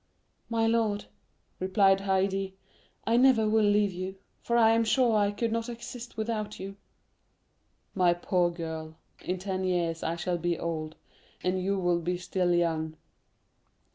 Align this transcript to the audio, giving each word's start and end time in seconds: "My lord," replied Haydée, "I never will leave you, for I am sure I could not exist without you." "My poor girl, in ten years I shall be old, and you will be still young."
"My 0.49 0.65
lord," 0.65 1.05
replied 1.59 1.99
Haydée, 1.99 2.53
"I 3.05 3.17
never 3.17 3.47
will 3.47 3.63
leave 3.63 3.93
you, 3.93 4.15
for 4.41 4.57
I 4.57 4.71
am 4.71 4.83
sure 4.83 5.15
I 5.15 5.29
could 5.29 5.51
not 5.51 5.69
exist 5.69 6.17
without 6.17 6.59
you." 6.59 6.75
"My 7.93 8.15
poor 8.15 8.49
girl, 8.49 8.95
in 9.23 9.37
ten 9.37 9.63
years 9.63 10.01
I 10.01 10.15
shall 10.15 10.39
be 10.39 10.57
old, 10.57 10.95
and 11.43 11.61
you 11.61 11.77
will 11.77 11.99
be 11.99 12.17
still 12.17 12.51
young." 12.51 12.97